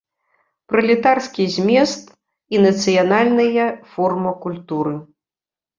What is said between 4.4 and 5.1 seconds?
культуры!